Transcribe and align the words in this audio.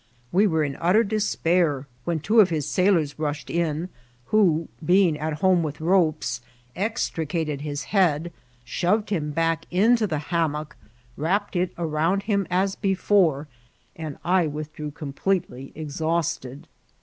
We 0.31 0.47
were 0.47 0.63
in 0.63 0.77
utter 0.77 1.03
despair, 1.03 1.85
when 2.05 2.19
two 2.21 2.39
of 2.39 2.49
his 2.49 2.67
sailors 2.67 3.19
rush 3.19 3.43
ed 3.47 3.51
in, 3.51 3.89
who, 4.25 4.67
being 4.83 5.15
at 5.19 5.41
home 5.41 5.61
with 5.61 5.79
ropes, 5.79 6.41
extricated 6.75 7.61
his 7.61 7.83
head, 7.83 8.33
shoved 8.65 9.11
him 9.11 9.29
back 9.29 9.67
iato 9.71 10.09
the 10.09 10.17
hammock, 10.33 10.75
wrapped 11.17 11.55
it 11.55 11.71
around 11.77 12.23
him 12.23 12.47
as 12.49 12.73
before, 12.73 13.47
and 13.95 14.17
I 14.25 14.47
withdrew 14.47 14.89
completely 14.89 15.71
ex 15.75 15.99
hausted. 15.99 16.63